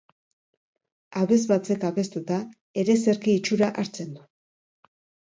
[1.23, 2.39] Abesbatzek abestuta,
[2.83, 4.23] ereserki itxura hartzen du.